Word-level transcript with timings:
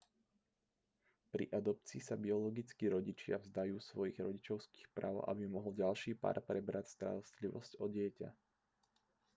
pri 1.33 1.45
adopcii 1.59 2.01
sa 2.05 2.15
biologickí 2.25 2.85
rodičia 2.95 3.35
vzdajú 3.43 3.75
svojich 3.89 4.17
rodičovských 4.25 4.87
práv 4.97 5.15
aby 5.31 5.43
mohol 5.55 5.73
ďalší 5.81 6.11
pár 6.23 6.37
prebrať 6.49 6.85
starostlivosť 6.95 7.71
o 7.77 7.85
dieťa 7.95 8.29